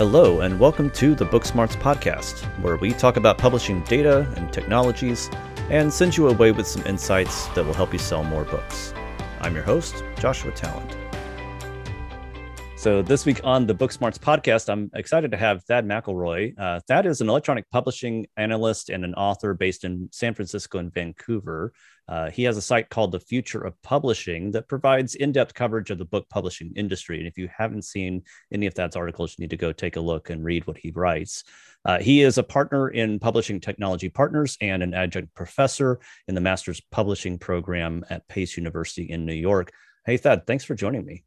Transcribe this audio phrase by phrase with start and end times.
[0.00, 5.28] Hello, and welcome to the Booksmarts podcast, where we talk about publishing data and technologies
[5.68, 8.94] and send you away with some insights that will help you sell more books.
[9.42, 10.96] I'm your host, Joshua Tallent.
[12.78, 16.58] So, this week on the Booksmarts podcast, I'm excited to have Thad McIlroy.
[16.58, 20.90] Uh, Thad is an electronic publishing analyst and an author based in San Francisco and
[20.90, 21.74] Vancouver.
[22.10, 25.90] Uh, he has a site called The Future of Publishing that provides in depth coverage
[25.90, 27.18] of the book publishing industry.
[27.18, 30.00] And if you haven't seen any of Thad's articles, you need to go take a
[30.00, 31.44] look and read what he writes.
[31.84, 36.40] Uh, he is a partner in Publishing Technology Partners and an adjunct professor in the
[36.40, 39.72] Master's Publishing program at Pace University in New York.
[40.04, 41.22] Hey, Thad, thanks for joining me.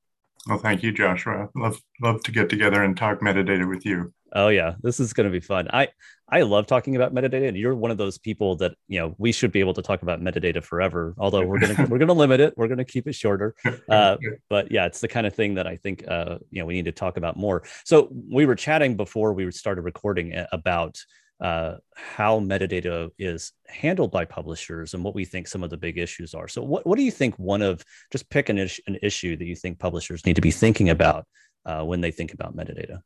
[0.48, 1.48] Well, thank you, Joshua.
[1.56, 4.14] Love love to get together and talk metadata with you.
[4.36, 5.68] Oh yeah, this is going to be fun.
[5.72, 5.90] I
[6.28, 9.32] I love talking about metadata, and you're one of those people that you know we
[9.32, 11.14] should be able to talk about metadata forever.
[11.18, 13.56] Although we're gonna we're gonna limit it, we're gonna keep it shorter.
[13.89, 14.17] Uh,
[14.50, 16.86] but yeah, it's the kind of thing that I think uh, you know we need
[16.86, 17.64] to talk about more.
[17.86, 20.98] So we were chatting before we started recording about
[21.44, 25.98] uh, how metadata is handled by publishers and what we think some of the big
[25.98, 26.48] issues are.
[26.48, 29.45] So, what, what do you think one of just pick an, is, an issue that
[29.45, 31.26] you think publishers need to be thinking about
[31.66, 33.02] uh, when they think about metadata?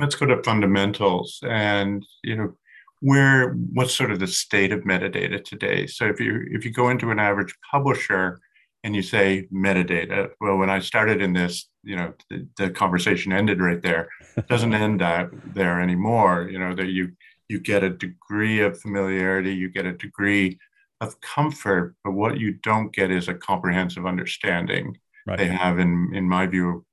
[0.00, 2.54] Let's go to fundamentals and you know
[3.00, 5.86] where what's sort of the state of metadata today.
[5.86, 8.40] So if you if you go into an average publisher
[8.84, 13.32] and you say metadata, well, when I started in this, you know, the, the conversation
[13.32, 14.08] ended right there.
[14.36, 16.48] It doesn't end there anymore.
[16.50, 17.12] You know that you
[17.48, 20.58] you get a degree of familiarity, you get a degree
[21.00, 24.96] of comfort, but what you don't get is a comprehensive understanding.
[25.26, 25.38] Right.
[25.38, 26.84] They have, in in my view,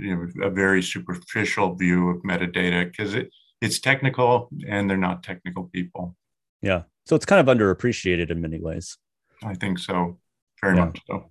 [0.00, 3.30] you know, a very superficial view of metadata because it
[3.60, 6.14] it's technical and they're not technical people.
[6.62, 8.98] Yeah, so it's kind of underappreciated in many ways.
[9.42, 10.18] I think so,
[10.62, 10.86] very yeah.
[10.86, 11.30] much so.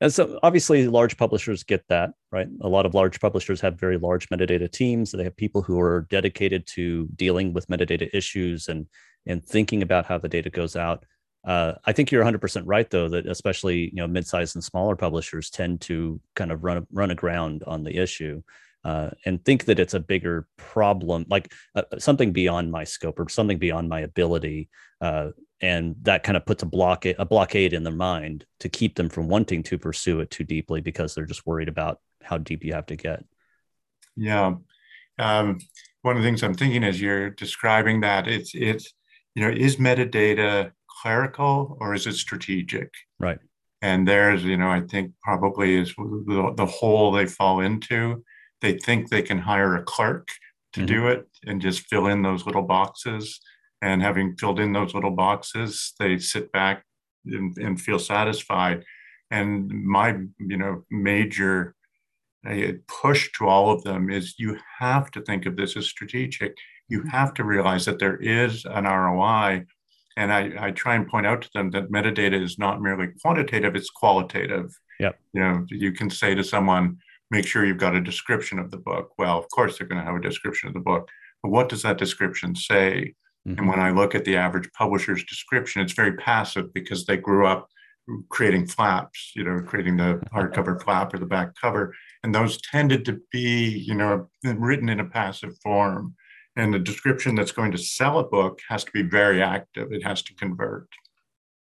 [0.00, 2.48] And so obviously large publishers get that, right?
[2.62, 5.12] A lot of large publishers have very large metadata teams.
[5.12, 8.88] They have people who are dedicated to dealing with metadata issues and
[9.26, 11.04] and thinking about how the data goes out.
[11.44, 15.50] Uh, I think you're 100% right, though, that especially you know mid-sized and smaller publishers
[15.50, 18.42] tend to kind of run run aground on the issue
[18.84, 23.28] uh, and think that it's a bigger problem, like uh, something beyond my scope or
[23.28, 24.68] something beyond my ability.
[25.00, 25.30] Uh,
[25.62, 29.08] and that kind of puts a block a blockade in their mind to keep them
[29.08, 32.74] from wanting to pursue it too deeply because they're just worried about how deep you
[32.74, 33.24] have to get
[34.16, 34.54] yeah
[35.18, 35.58] um,
[36.02, 38.92] one of the things i'm thinking as you're describing that it's it's
[39.34, 42.90] you know is metadata clerical or is it strategic?
[43.18, 43.38] Right.
[43.82, 48.24] And there's you know i think probably is the, the hole they fall into.
[48.60, 50.28] They think they can hire a clerk
[50.74, 50.86] to mm-hmm.
[50.86, 53.40] do it and just fill in those little boxes.
[53.82, 56.84] And having filled in those little boxes they sit back
[57.26, 58.84] and, and feel satisfied.
[59.30, 60.08] And my
[60.38, 61.74] you know major
[62.88, 66.56] push to all of them is you have to think of this as strategic.
[66.88, 67.08] You mm-hmm.
[67.08, 69.64] have to realize that there is an roi
[70.16, 73.74] and I, I try and point out to them that metadata is not merely quantitative
[73.76, 75.18] it's qualitative yep.
[75.32, 76.98] you know you can say to someone
[77.30, 80.04] make sure you've got a description of the book well of course they're going to
[80.04, 81.08] have a description of the book
[81.42, 83.14] but what does that description say
[83.46, 83.58] Mm-hmm.
[83.58, 87.46] And when I look at the average publisher's description, it's very passive because they grew
[87.46, 87.68] up
[88.28, 91.94] creating flaps, you know, creating the hardcover flap or the back cover.
[92.22, 96.14] And those tended to be, you know, written in a passive form.
[96.56, 100.04] And the description that's going to sell a book has to be very active, it
[100.04, 100.88] has to convert.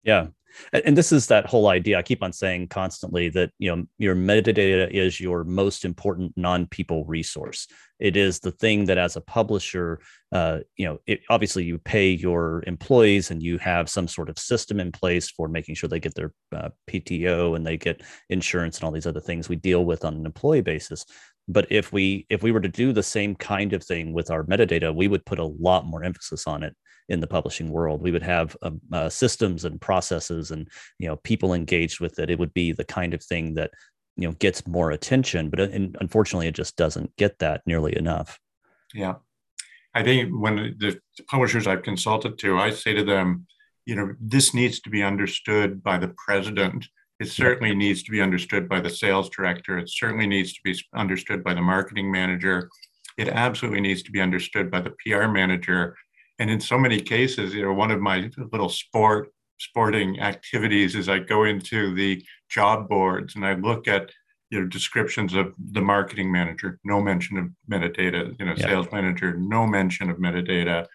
[0.04, 0.28] Yeah.
[0.72, 4.16] And this is that whole idea i keep on saying constantly that you know your
[4.16, 7.68] metadata is your most important non-people resource.
[8.00, 10.00] It is the thing that as a publisher
[10.32, 14.38] uh, you know it, obviously you pay your employees and you have some sort of
[14.38, 18.78] system in place for making sure they get their uh, pto and they get insurance
[18.78, 21.06] and all these other things we deal with on an employee basis
[21.48, 24.44] but if we if we were to do the same kind of thing with our
[24.44, 26.76] metadata we would put a lot more emphasis on it
[27.10, 28.02] in the publishing world.
[28.02, 30.68] We would have um, uh, systems and processes and
[31.00, 32.30] you know people engaged with it.
[32.30, 33.72] It would be the kind of thing that
[34.16, 35.68] you know gets more attention, but uh,
[36.00, 38.40] unfortunately, it just doesn't get that nearly enough.
[38.94, 39.16] Yeah,
[39.94, 43.48] I think when the publishers I've consulted to, I say to them,
[43.86, 46.88] you know, this needs to be understood by the president.
[47.20, 49.78] It certainly needs to be understood by the sales director.
[49.78, 52.70] It certainly needs to be understood by the marketing manager.
[53.18, 55.96] It absolutely needs to be understood by the PR manager
[56.40, 61.08] and in so many cases, you know, one of my little sport sporting activities is
[61.08, 64.12] I go into the job boards and I look at
[64.50, 68.66] you know descriptions of the marketing manager, no mention of metadata, you know, yeah.
[68.66, 70.86] sales manager, no mention of metadata.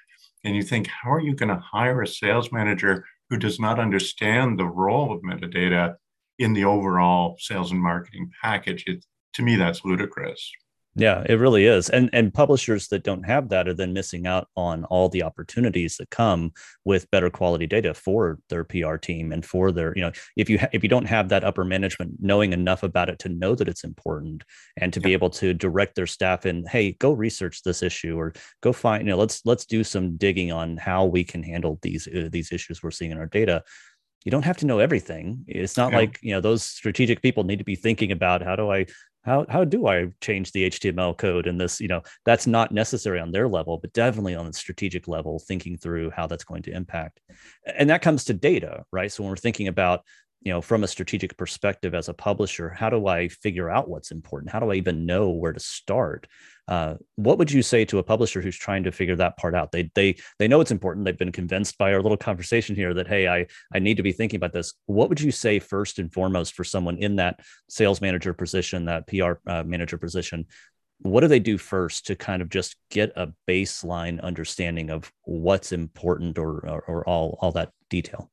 [0.44, 3.81] And you think, how are you going to hire a sales manager who does not
[3.81, 5.97] understand the role of metadata
[6.38, 8.85] in the overall sales and marketing package?
[8.87, 9.05] It,
[9.35, 10.50] to me, that's ludicrous.
[10.99, 11.88] Yeah, it really is.
[11.90, 15.96] And and publishers that don't have that are then missing out on all the opportunities
[15.99, 16.50] that come
[16.85, 20.58] with better quality data for their PR team and for their, you know, if you
[20.58, 23.69] ha- if you don't have that upper management knowing enough about it to know that
[23.69, 24.43] it's important
[24.76, 25.05] and to yeah.
[25.05, 29.06] be able to direct their staff in, hey, go research this issue or go find,
[29.06, 32.50] you know, let's let's do some digging on how we can handle these uh, these
[32.50, 33.62] issues we're seeing in our data
[34.25, 35.44] you don't have to know everything.
[35.47, 35.99] It's not yeah.
[35.99, 38.87] like, you know, those strategic people need to be thinking about how do I
[39.23, 43.20] how how do I change the HTML code and this, you know, that's not necessary
[43.20, 46.73] on their level, but definitely on the strategic level, thinking through how that's going to
[46.73, 47.20] impact.
[47.67, 49.11] And that comes to data, right?
[49.12, 50.03] So when we're thinking about
[50.43, 54.11] you know from a strategic perspective as a publisher how do i figure out what's
[54.11, 54.52] important?
[54.52, 56.26] How do i even know where to start?
[56.69, 59.73] Uh, what would you say to a publisher who's trying to figure that part out?
[59.73, 61.05] They they they know it's important.
[61.05, 64.12] They've been convinced by our little conversation here that hey i i need to be
[64.12, 64.75] thinking about this.
[64.87, 69.06] What would you say first and foremost for someone in that sales manager position that
[69.06, 70.46] pr uh, manager position?
[71.00, 75.73] What do they do first to kind of just get a baseline understanding of what's
[75.73, 78.31] important or or, or all all that detail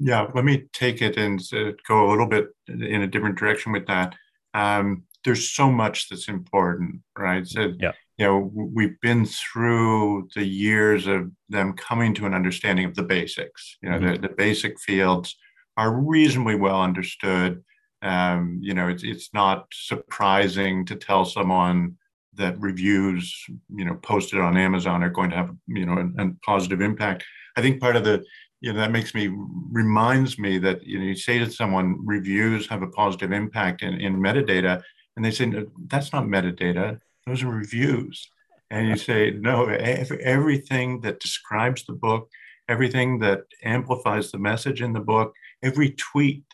[0.00, 3.72] yeah, let me take it and uh, go a little bit in a different direction
[3.72, 4.14] with that.
[4.54, 7.46] Um, there's so much that's important, right?
[7.46, 7.92] So, yeah.
[8.16, 13.02] you know, we've been through the years of them coming to an understanding of the
[13.02, 13.76] basics.
[13.82, 14.22] You know, mm-hmm.
[14.22, 15.36] the, the basic fields
[15.76, 17.62] are reasonably well understood.
[18.00, 21.96] Um, you know, it's it's not surprising to tell someone
[22.34, 26.30] that reviews, you know, posted on Amazon are going to have, you know, a, a
[26.44, 27.24] positive impact.
[27.56, 28.24] I think part of the
[28.60, 29.30] you know that makes me
[29.70, 33.94] reminds me that you know you say to someone reviews have a positive impact in,
[33.94, 34.82] in metadata
[35.16, 37.00] and they say no, that's not metadata.
[37.26, 38.30] Those are reviews.
[38.70, 42.28] And you say no everything that describes the book
[42.68, 46.44] everything that amplifies the message in the book every tweet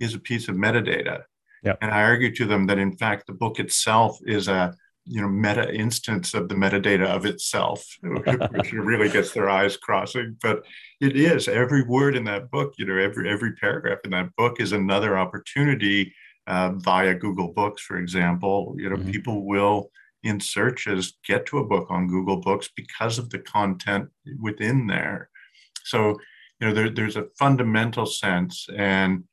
[0.00, 1.22] is a piece of metadata.
[1.62, 1.78] Yep.
[1.82, 4.74] and i argue to them that in fact the book itself is a
[5.04, 10.36] you know meta instance of the metadata of itself which really gets their eyes crossing.
[10.42, 10.64] But
[11.00, 14.60] it is every word in that book you know every every paragraph in that book
[14.60, 16.14] is another opportunity
[16.46, 18.74] uh, via google books for example.
[18.78, 19.10] You know mm-hmm.
[19.10, 19.90] people will
[20.22, 24.08] in searches get to a book on google books because of the content
[24.40, 25.30] within there.
[25.84, 26.18] So
[26.60, 29.24] you know there, there's a fundamental sense and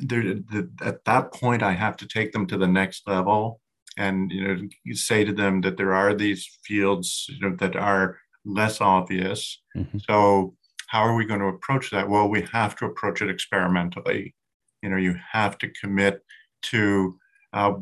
[0.00, 3.60] there, the, at that point i have to take them to the next level
[3.96, 7.76] and you know you say to them that there are these fields you know that
[7.76, 9.60] are less obvious.
[9.76, 9.98] Mm-hmm.
[10.08, 10.54] so
[10.88, 12.08] how are we going to approach that?
[12.08, 14.34] Well we have to approach it experimentally.
[14.82, 16.22] You know you have to commit
[16.64, 17.18] to
[17.52, 17.74] uh,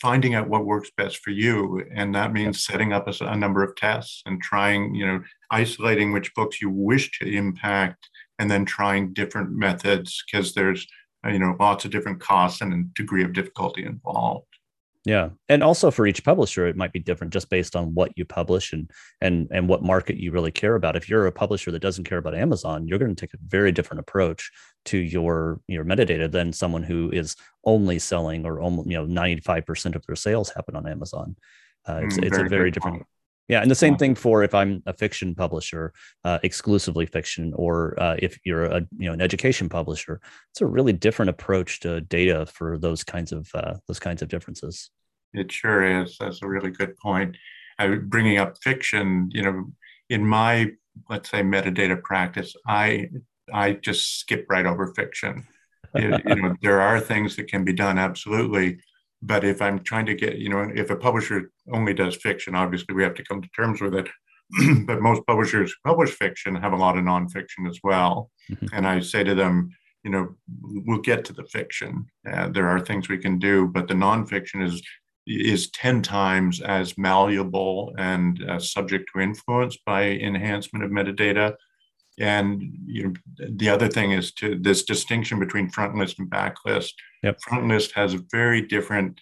[0.00, 3.62] finding out what works best for you and that means setting up a, a, number
[3.62, 5.22] of tests and trying you know
[5.52, 8.10] isolating which books you wish to impact
[8.40, 10.88] and then trying different methods because there's
[11.24, 14.55] you know lots of different costs and a degree of difficulty involved
[15.06, 15.28] yeah.
[15.48, 18.72] And also for each publisher, it might be different just based on what you publish
[18.72, 20.96] and and and what market you really care about.
[20.96, 23.70] If you're a publisher that doesn't care about Amazon, you're going to take a very
[23.70, 24.50] different approach
[24.86, 29.94] to your your metadata than someone who is only selling or almost, you know, 95%
[29.94, 31.36] of their sales happen on Amazon.
[31.88, 33.06] Uh, it's, mm, it's a very different point.
[33.48, 35.92] Yeah, and the same thing for if I'm a fiction publisher,
[36.24, 40.20] uh, exclusively fiction, or uh, if you're a you know an education publisher,
[40.50, 44.28] it's a really different approach to data for those kinds of uh, those kinds of
[44.28, 44.90] differences.
[45.32, 46.16] It sure is.
[46.18, 47.36] That's a really good point.
[47.78, 49.66] I, bringing up fiction, you know,
[50.10, 50.72] in my
[51.08, 53.10] let's say metadata practice, I
[53.52, 55.46] I just skip right over fiction.
[55.94, 58.78] you know, there are things that can be done absolutely,
[59.22, 62.94] but if I'm trying to get, you know, if a publisher only does fiction, obviously
[62.94, 64.08] we have to come to terms with it.
[64.86, 68.30] but most publishers who publish fiction have a lot of nonfiction as well.
[68.50, 68.66] Mm-hmm.
[68.72, 69.70] And I say to them,
[70.04, 72.06] you know, we'll get to the fiction.
[72.30, 74.82] Uh, there are things we can do, but the nonfiction is
[75.26, 81.52] is 10 times as malleable and uh, subject to influence by enhancement of metadata
[82.18, 83.12] and you know,
[83.50, 86.92] the other thing is to this distinction between front list and backlist.
[87.22, 87.40] Yep.
[87.42, 89.20] Front list has a very different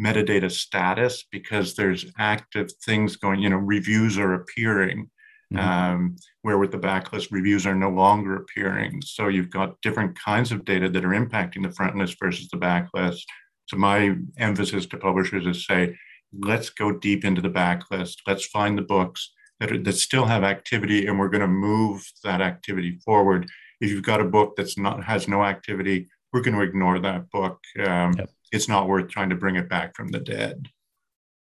[0.00, 5.10] metadata status because there's active things going, you know, reviews are appearing.
[5.52, 5.66] Mm-hmm.
[5.66, 9.00] Um, where with the backlist, reviews are no longer appearing.
[9.02, 12.58] So you've got different kinds of data that are impacting the front list versus the
[12.58, 13.22] backlist.
[13.64, 15.96] So my emphasis to publishers is say,
[16.38, 18.16] let's go deep into the backlist.
[18.26, 22.10] Let's find the books that, are, that still have activity and we're going to move
[22.24, 23.48] that activity forward.
[23.80, 27.30] If you've got a book that's not has no activity, we're going to ignore that
[27.30, 27.60] book.
[27.78, 28.30] Um, yep.
[28.50, 30.68] It's not worth trying to bring it back from the dead.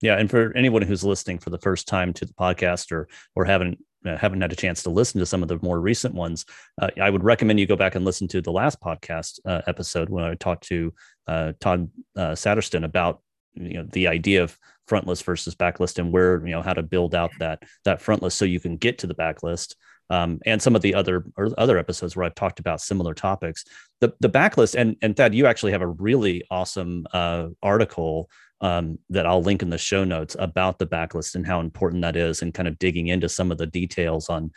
[0.02, 3.46] Yeah, and for anyone who's listening for the first time to the podcast or or
[3.46, 6.46] haven't uh, haven't had a chance to listen to some of the more recent ones,
[6.80, 10.10] uh, I would recommend you go back and listen to the last podcast uh, episode
[10.10, 10.94] when I talked to
[11.28, 13.22] uh, Todd uh, Satterston about
[13.60, 16.84] you know the idea of front list versus backlist and where you know how to
[16.84, 19.76] build out that that front list so you can get to the backlist
[20.10, 21.26] um, and some of the other
[21.58, 23.66] other episodes where I've talked about similar topics.
[24.00, 28.30] The the backlist and and Thad, you actually have a really awesome uh, article
[28.62, 32.16] um, that I'll link in the show notes about the backlist and how important that
[32.16, 34.52] is, and kind of digging into some of the details on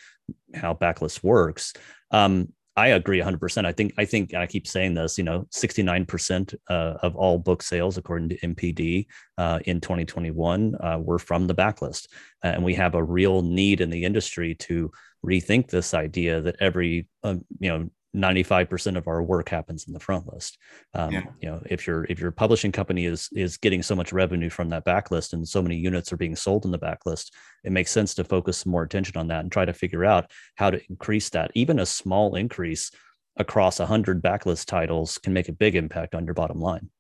[0.54, 1.72] how backlist works.
[2.10, 3.66] Um, I agree 100%.
[3.66, 6.72] I think I think I keep saying this, you know, 69% uh,
[7.02, 9.06] of all book sales according to NPD
[9.36, 12.08] uh, in 2021 uh, were from the backlist.
[12.42, 14.90] and we have a real need in the industry to
[15.22, 20.00] rethink this idea that every um, you know 95% of our work happens in the
[20.00, 20.58] front list.
[20.94, 21.24] Um, yeah.
[21.40, 24.68] You know, if your if your publishing company is is getting so much revenue from
[24.70, 27.30] that backlist and so many units are being sold in the backlist,
[27.64, 30.30] it makes sense to focus some more attention on that and try to figure out
[30.56, 31.50] how to increase that.
[31.54, 32.90] Even a small increase
[33.36, 36.90] across 100 backlist titles can make a big impact on your bottom line.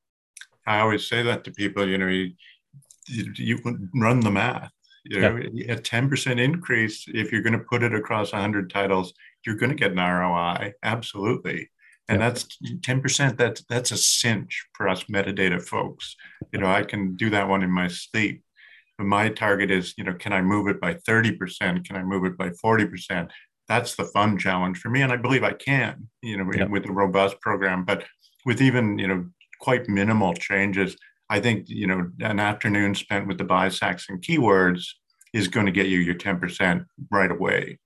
[0.66, 1.88] I always say that to people.
[1.88, 2.32] You know, you,
[3.08, 4.70] you, you run the math.
[5.04, 5.78] You know, yep.
[5.78, 9.14] a 10% increase if you're going to put it across 100 titles
[9.44, 10.74] you're going to get an ROI.
[10.82, 11.70] Absolutely.
[12.08, 12.34] And yep.
[12.34, 13.36] that's 10%.
[13.36, 16.16] That's, that's a cinch for us metadata folks.
[16.52, 18.42] You know, I can do that one in my sleep.
[18.98, 21.84] But my target is, you know, can I move it by 30%?
[21.86, 23.30] Can I move it by 40%?
[23.68, 25.02] That's the fun challenge for me.
[25.02, 26.70] And I believe I can, you know, yep.
[26.70, 27.84] with a robust program.
[27.84, 28.04] But
[28.44, 29.26] with even, you know,
[29.60, 30.96] quite minimal changes,
[31.30, 34.84] I think, you know, an afternoon spent with the BISACs and keywords
[35.32, 37.78] is going to get you your 10% right away.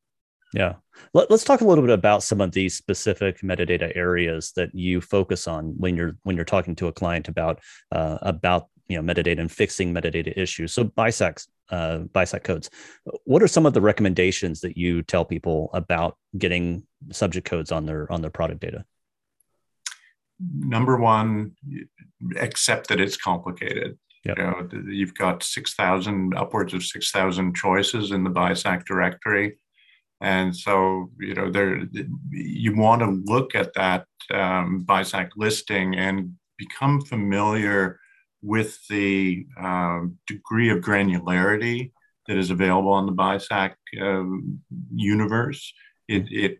[0.55, 0.75] Yeah.
[1.13, 5.03] Let, us talk a little bit about some of these specific metadata areas that you
[5.03, 7.61] focus on when you're when you're talking to a client about
[7.91, 10.73] uh, about you know metadata and fixing metadata issues.
[10.73, 12.71] So BISAC uh, BISAC codes.
[13.25, 17.85] What are some of the recommendations that you tell people about getting subject codes on
[17.85, 18.85] their on their product data?
[20.41, 21.53] Number one,
[22.37, 23.99] accept that it's complicated.
[24.25, 24.39] Yep.
[24.39, 29.59] You know, you've got six thousand upwards of six thousand choices in the BISAC directory
[30.25, 31.83] and so, you know, there
[32.31, 38.01] you want to look at that um, BISAC listing and become familiar
[38.41, 41.93] with the um, degree of granularity
[42.27, 44.61] that is available on the BISAC um,
[44.95, 45.73] universe.
[46.09, 46.59] It, it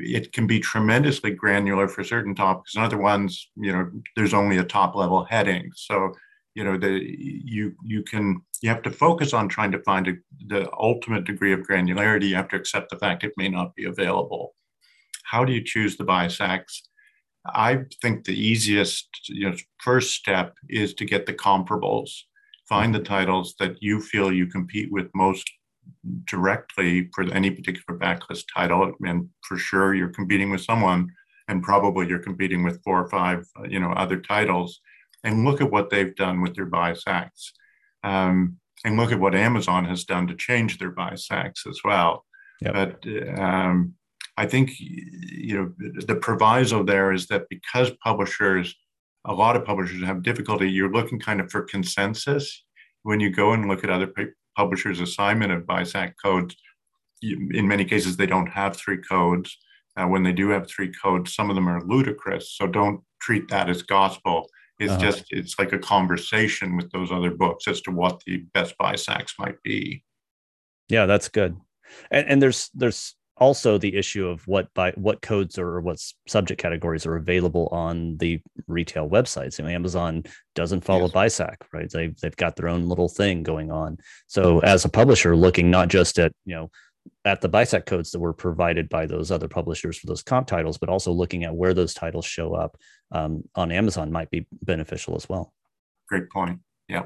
[0.00, 4.58] it can be tremendously granular for certain topics, and other ones, you know, there's only
[4.58, 5.70] a top level heading.
[5.74, 6.12] So
[6.54, 10.12] you know the you you can you have to focus on trying to find a,
[10.46, 12.28] the ultimate degree of granularity.
[12.28, 14.54] You have to accept the fact it may not be available.
[15.24, 16.82] How do you choose the BISACs
[17.46, 22.10] i think the easiest you know first step is to get the comparables.
[22.68, 25.50] Find the titles that you feel you compete with most
[26.24, 31.08] directly for any particular backlist title and for sure you're competing with someone
[31.48, 34.80] and probably you're competing with four or five you know other titles
[35.24, 37.52] and look at what they've done with their BISACs.
[38.04, 42.26] Um, and look at what Amazon has done to change their BISACs as well.
[42.60, 42.74] Yep.
[42.74, 43.94] But um,
[44.36, 45.72] I think you know
[46.06, 48.74] the proviso there is that because publishers,
[49.24, 52.62] a lot of publishers have difficulty, you're looking kind of for consensus.
[53.02, 54.06] When you go and look at other
[54.56, 56.56] publishers' assignment of BISAC codes,
[57.22, 59.56] in many cases they don't have three codes.
[59.96, 62.52] Uh, when they do have three codes, some of them are ludicrous.
[62.56, 64.48] So don't treat that as gospel.
[64.80, 65.00] It's uh-huh.
[65.00, 69.32] just it's like a conversation with those other books as to what the best BISACs
[69.38, 70.02] might be.
[70.88, 71.56] Yeah, that's good.
[72.10, 75.98] And, and there's there's also the issue of what by what codes or what
[76.28, 79.58] subject categories are available on the retail websites.
[79.58, 80.24] You know, Amazon
[80.54, 81.12] doesn't follow yes.
[81.12, 81.90] BISAC, right?
[81.90, 83.98] They've they've got their own little thing going on.
[84.26, 86.70] So as a publisher, looking not just at you know
[87.24, 90.78] at the BISAC codes that were provided by those other publishers for those comp titles,
[90.78, 92.76] but also looking at where those titles show up
[93.12, 95.52] um, on Amazon might be beneficial as well.
[96.08, 96.60] Great point.
[96.88, 97.04] Yeah.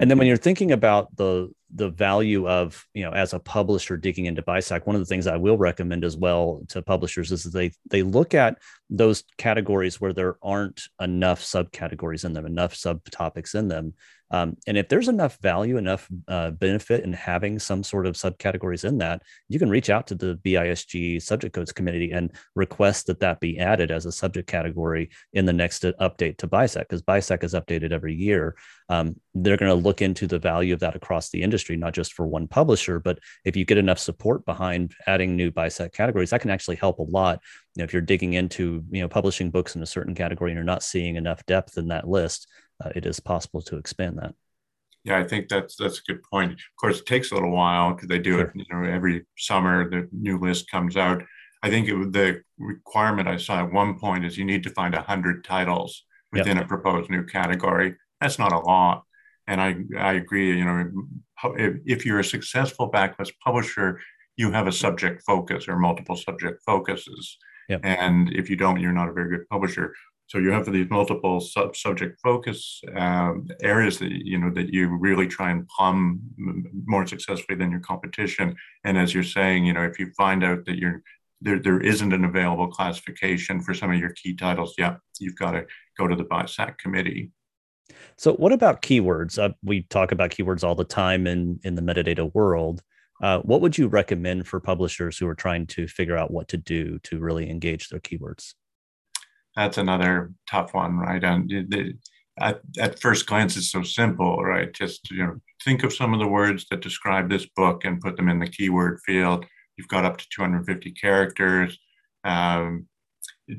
[0.00, 3.96] And then when you're thinking about the the value of you know as a publisher
[3.96, 7.44] digging into BISAC, one of the things I will recommend as well to publishers is
[7.44, 8.58] that they they look at
[8.90, 13.94] those categories where there aren't enough subcategories in them, enough subtopics in them,
[14.30, 18.84] um, and if there's enough value, enough uh, benefit in having some sort of subcategories
[18.84, 23.20] in that, you can reach out to the BISG subject codes committee and request that
[23.20, 27.42] that be added as a subject category in the next update to BISAC, because BISAC
[27.42, 28.54] is updated every year.
[28.90, 32.12] Um, they're going to look into the value of that across the industry, not just
[32.12, 36.40] for one publisher, but if you get enough support behind adding new BISAC categories, that
[36.40, 37.40] can actually help a lot.
[37.74, 40.56] You know, if you're digging into you know publishing books in a certain category and
[40.56, 42.48] you're not seeing enough depth in that list,
[42.84, 44.34] uh, it is possible to expand that.
[45.04, 46.52] Yeah, I think that's that's a good point.
[46.52, 48.40] Of course, it takes a little while because they do sure.
[48.42, 48.50] it.
[48.54, 51.22] You know, every summer the new list comes out.
[51.62, 54.94] I think it, the requirement I saw at one point is you need to find
[54.94, 56.66] hundred titles within yep.
[56.66, 57.96] a proposed new category.
[58.20, 59.04] That's not a lot.
[59.48, 60.90] And I, I agree, you know,
[61.56, 64.00] if, if you're a successful backlist publisher,
[64.36, 67.36] you have a subject focus or multiple subject focuses.
[67.68, 67.80] Yep.
[67.82, 69.94] And if you don't, you're not a very good publisher.
[70.28, 74.88] So you have these multiple sub subject focus um, areas that you know that you
[74.88, 76.20] really try and plumb
[76.84, 78.54] more successfully than your competition.
[78.84, 81.02] And as you're saying, you know, if you find out that you're
[81.40, 85.52] there, there isn't an available classification for some of your key titles, yeah, you've got
[85.52, 85.64] to
[85.98, 87.30] go to the BISAC committee.
[88.16, 89.38] So, what about keywords?
[89.38, 92.82] Uh, we talk about keywords all the time in in the metadata world.
[93.22, 96.56] Uh, what would you recommend for publishers who are trying to figure out what to
[96.56, 98.54] do to really engage their keywords?
[99.58, 101.22] that's another tough one, right?
[101.22, 101.94] And the,
[102.38, 104.72] at, at first glance, it's so simple, right?
[104.72, 108.16] Just you know, think of some of the words that describe this book and put
[108.16, 109.44] them in the keyword field.
[109.76, 111.76] You've got up to 250 characters.
[112.22, 112.86] Um,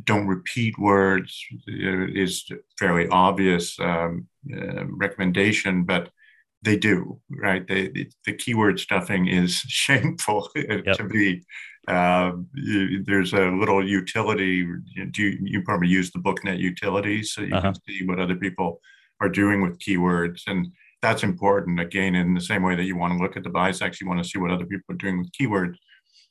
[0.03, 2.45] don't repeat words is
[2.77, 6.09] fairly obvious um, uh, recommendation, but
[6.61, 7.67] they do, right?
[7.67, 10.97] They, the, the keyword stuffing is shameful yep.
[10.97, 11.43] to be
[11.87, 12.33] uh,
[13.05, 14.63] there's a little utility.
[15.11, 17.73] Do you, you, probably use the BookNet utility so you uh-huh.
[17.73, 18.79] can see what other people
[19.21, 20.67] are doing with keywords, and
[21.01, 21.79] that's important.
[21.79, 24.21] Again, in the same way that you want to look at the BISACs, you want
[24.21, 25.75] to see what other people are doing with keywords.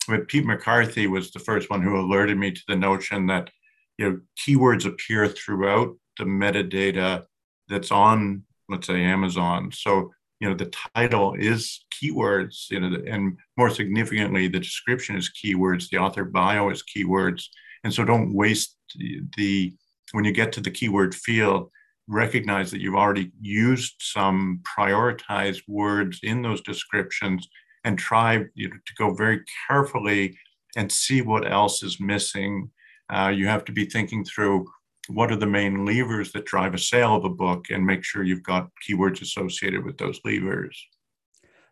[0.08, 3.50] But Pete McCarthy was the first one who alerted me to the notion that
[3.98, 7.24] you know keywords appear throughout the metadata
[7.68, 9.70] that's on, let's say, Amazon.
[9.72, 10.10] So
[10.40, 15.88] you know the title is keywords you know and more significantly the description is keywords
[15.88, 17.46] the author bio is keywords
[17.84, 18.76] and so don't waste
[19.36, 19.74] the
[20.12, 21.70] when you get to the keyword field
[22.06, 27.48] recognize that you've already used some prioritized words in those descriptions
[27.88, 30.38] and try you know, to go very carefully
[30.76, 32.71] and see what else is missing.
[33.09, 34.66] Uh, you have to be thinking through
[35.09, 38.22] what are the main levers that drive a sale of a book and make sure
[38.22, 40.87] you've got keywords associated with those levers.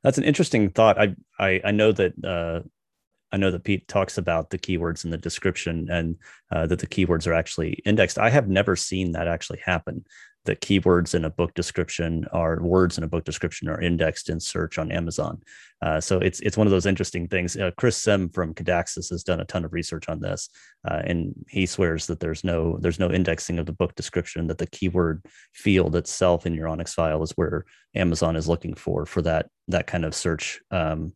[0.03, 0.99] That's an interesting thought.
[0.99, 2.67] I i, I know that uh,
[3.31, 6.17] I know that Pete talks about the keywords in the description and
[6.51, 8.19] uh, that the keywords are actually indexed.
[8.19, 10.07] I have never seen that actually happen
[10.47, 14.41] that keywords in a book description are words in a book description are indexed in
[14.41, 15.41] search on Amazon.
[15.83, 17.57] Uh, so it's it's one of those interesting things.
[17.57, 20.49] Uh, Chris Sim from Kadaxis has done a ton of research on this,
[20.89, 24.47] uh, and he swears that there's no there's no indexing of the book description.
[24.47, 29.05] That the keyword field itself in your ONIX file is where Amazon is looking for
[29.05, 31.13] for that that kind of search um,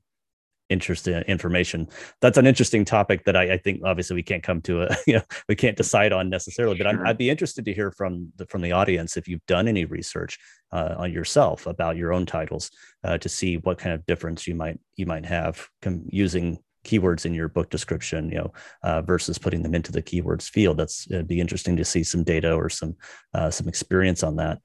[0.70, 1.88] interesting information.
[2.20, 5.14] That's an interesting topic that I, I, think obviously we can't come to a you
[5.14, 6.78] know we can't decide on necessarily.
[6.78, 9.68] But i would be interested to hear from the from the audience if you've done
[9.68, 10.38] any research
[10.72, 12.70] uh, on yourself about your own titles
[13.04, 17.26] uh, to see what kind of difference you might you might have com- using keywords
[17.26, 18.52] in your book description you know
[18.84, 22.24] uh, versus putting them into the keywords field that's it'd be interesting to see some
[22.24, 22.96] data or some
[23.34, 24.58] uh, some experience on that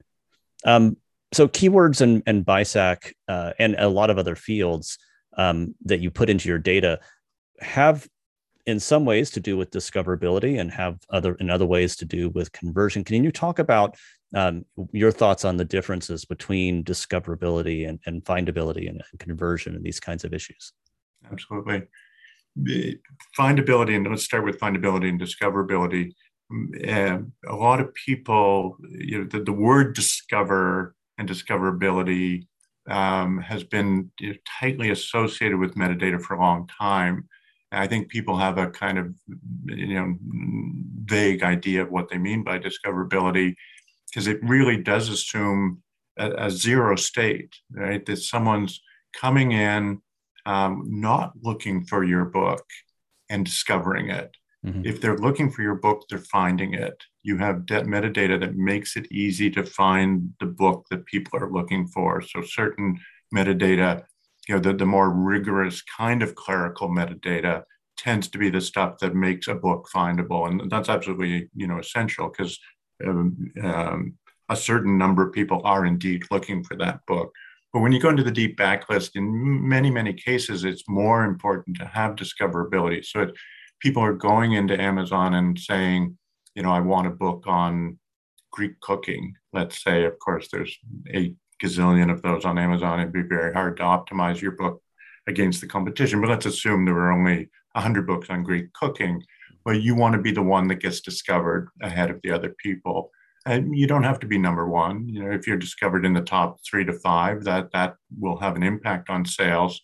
[0.64, 0.96] um,
[1.32, 4.98] so keywords and and bisac uh, and a lot of other fields
[5.36, 7.00] um, that you put into your data
[7.60, 8.08] have
[8.66, 12.28] in some ways to do with discoverability and have other in other ways to do
[12.30, 13.04] with conversion.
[13.04, 13.96] Can you talk about
[14.34, 19.84] um, your thoughts on the differences between discoverability and, and findability and, and, conversion and
[19.84, 20.72] these kinds of issues?
[21.30, 21.82] Absolutely.
[23.38, 26.12] Findability and let's start with findability and discoverability.
[26.88, 27.18] Uh,
[27.48, 32.46] a lot of people you know the, the word discover and discoverability
[32.88, 34.10] um, has been
[34.60, 37.28] tightly associated with metadata for a long time.
[37.72, 39.14] And I think people have a kind of
[39.66, 40.16] you know
[41.04, 43.54] vague idea of what they mean by discoverability
[44.08, 45.82] because it really does assume
[46.18, 48.04] a, a, zero state, right?
[48.06, 48.80] That someone's
[49.14, 50.00] coming in
[50.46, 52.64] um, not looking for your book
[53.28, 54.34] and discovering it.
[54.64, 54.82] Mm-hmm.
[54.84, 57.02] If they're looking for your book, they're finding it.
[57.26, 60.08] You have de- metadata that makes it easy to find
[60.40, 62.10] the book that people are looking for.
[62.22, 62.88] So certain
[63.34, 64.04] metadata,
[64.48, 67.62] you know, the, the more rigorous kind of clerical metadata
[67.96, 70.48] tends to be the stuff that makes a book findable.
[70.48, 72.58] And that's absolutely, you know, essential because
[73.04, 74.14] um, um,
[74.48, 77.32] a certain number of people are indeed looking for that book.
[77.72, 81.76] But when you go into the deep backlist, in many, many cases, it's more important
[81.78, 83.04] to have discoverability.
[83.04, 83.34] So it,
[83.80, 86.16] people are going into Amazon and saying,
[86.56, 87.98] you know, I want a book on
[88.50, 89.34] Greek cooking.
[89.52, 90.76] Let's say, of course, there's
[91.10, 92.98] eight gazillion of those on Amazon.
[92.98, 94.82] It'd be very hard to optimize your book
[95.28, 96.20] against the competition.
[96.20, 99.22] But let's assume there were only 100 books on Greek cooking.
[99.64, 103.10] Well, you want to be the one that gets discovered ahead of the other people.
[103.44, 105.08] And you don't have to be number one.
[105.08, 108.56] You know, if you're discovered in the top three to five, that that will have
[108.56, 109.80] an impact on sales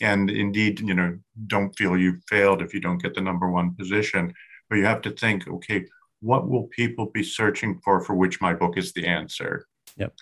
[0.00, 3.74] and indeed, you know, don't feel you've failed if you don't get the number one
[3.74, 4.32] position.
[4.68, 5.86] But you have to think, okay,
[6.20, 9.66] what will people be searching for for which my book is the answer?
[9.96, 10.14] Yep.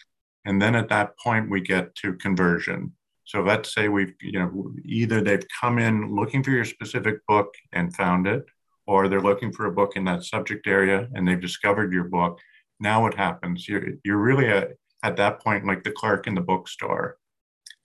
[0.44, 2.92] And then at that point, we get to conversion.
[3.24, 7.54] So let's say we've, you know, either they've come in looking for your specific book
[7.72, 8.44] and found it,
[8.86, 12.38] or they're looking for a book in that subject area and they've discovered your book.
[12.80, 13.66] Now what happens?
[13.66, 17.16] You're, you're really at, at that point like the clerk in the bookstore.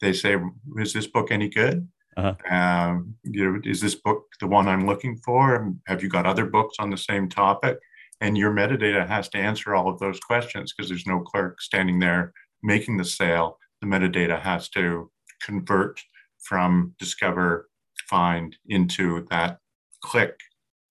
[0.01, 0.37] They say,
[0.77, 1.87] is this book any good?
[2.17, 2.35] Uh-huh.
[2.53, 5.73] Um, you know, is this book the one I'm looking for?
[5.87, 7.79] Have you got other books on the same topic?
[8.21, 11.99] And your metadata has to answer all of those questions because there's no clerk standing
[11.99, 13.57] there making the sale.
[13.81, 15.09] The metadata has to
[15.41, 16.01] convert
[16.43, 17.69] from discover,
[18.09, 19.59] find into that
[20.03, 20.37] click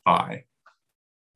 [0.05, 0.45] buy.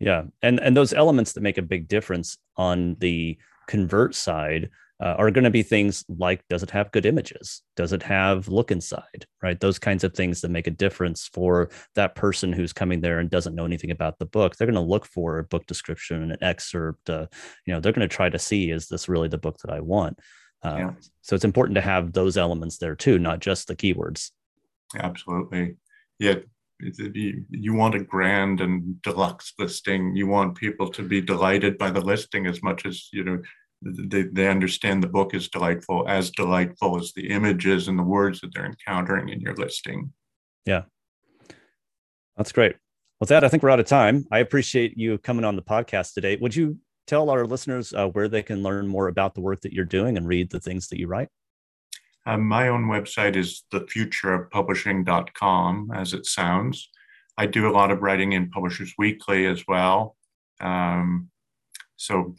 [0.00, 4.70] Yeah, and and those elements that make a big difference on the convert side
[5.02, 7.62] uh, are going to be things like does it have good images?
[7.76, 9.58] Does it have look inside right?
[9.58, 13.28] Those kinds of things that make a difference for that person who's coming there and
[13.28, 14.56] doesn't know anything about the book.
[14.56, 17.26] They're going to look for a book description and an excerpt uh,
[17.66, 19.80] you know they're going to try to see is this really the book that i
[19.80, 20.18] want?
[20.64, 20.90] Uh, yeah.
[21.22, 24.30] so it's important to have those elements there too not just the keywords.
[24.96, 25.76] Absolutely.
[26.20, 26.36] Yeah
[27.14, 30.16] you, you want a grand and deluxe listing.
[30.16, 33.40] You want people to be delighted by the listing as much as you know
[33.82, 38.40] they, they understand the book is delightful, as delightful as the images and the words
[38.40, 40.12] that they're encountering in your listing.
[40.64, 40.82] Yeah.
[42.36, 42.76] That's great.
[43.20, 44.26] Well, that, I think we're out of time.
[44.32, 46.36] I appreciate you coming on the podcast today.
[46.40, 49.72] Would you tell our listeners uh, where they can learn more about the work that
[49.72, 51.28] you're doing and read the things that you write?
[52.24, 56.88] Um, my own website is thefutureofpublishing.com, as it sounds.
[57.36, 60.16] I do a lot of writing in Publishers Weekly as well.
[60.60, 61.31] Um,
[61.96, 62.34] so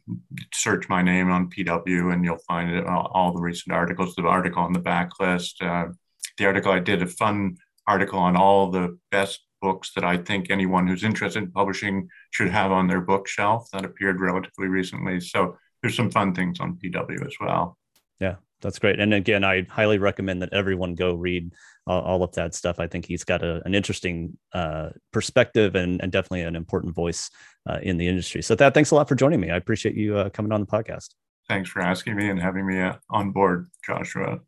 [0.53, 4.23] search my name on PW and you'll find it, all, all the recent articles, the
[4.23, 5.61] article on the backlist.
[5.61, 5.91] Uh,
[6.37, 10.49] the article I did, a fun article on all the best books that I think
[10.49, 15.19] anyone who's interested in publishing should have on their bookshelf that appeared relatively recently.
[15.19, 17.77] So there's some fun things on PW as well.
[18.19, 18.99] Yeah, Thad's great.
[18.99, 21.53] And again, I highly recommend that everyone go read
[21.85, 22.79] all, all of that stuff.
[22.79, 27.29] I think he's got a, an interesting uh, perspective and, and, definitely an important voice
[27.69, 28.41] uh, in the industry.
[28.41, 29.51] So, that thanks a lot for joining me.
[29.51, 31.09] I appreciate you uh, coming on the podcast.
[31.49, 34.39] Thanks for asking me and having me uh, on board, Joshua.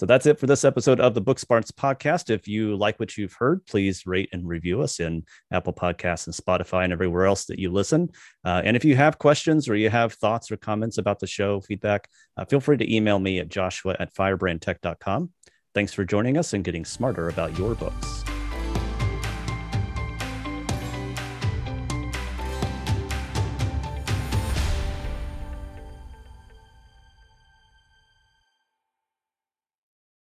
[0.00, 2.30] So that's it for this episode of the Book Smarts podcast.
[2.30, 6.34] If you like what you've heard, please rate and review us in Apple Podcasts and
[6.34, 8.08] Spotify and everywhere else that you listen.
[8.42, 11.60] Uh, and if you have questions or you have thoughts or comments about the show,
[11.60, 12.08] feedback,
[12.38, 15.32] uh, feel free to email me at joshua at firebrandtech.com.
[15.74, 18.24] Thanks for joining us and getting smarter about your books.